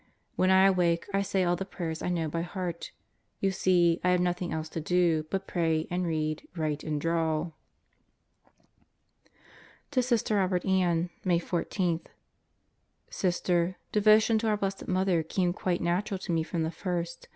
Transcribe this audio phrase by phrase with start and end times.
[0.35, 2.91] When I awake I say all the prayers I know by heart.
[3.39, 7.51] You see, I have nothing else to do but pray and read, write and draw.
[9.91, 11.99] To Sister Robert Ann, May 14:
[13.11, 17.27] Sister, devotion to our Blessed Mother came quite natural to me from the first....